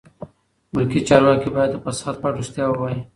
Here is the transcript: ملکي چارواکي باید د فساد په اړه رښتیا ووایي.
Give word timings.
ملکي 0.73 1.01
چارواکي 1.07 1.49
باید 1.55 1.71
د 1.73 1.77
فساد 1.83 2.15
په 2.21 2.25
اړه 2.27 2.37
رښتیا 2.39 2.65
ووایي. 2.69 2.99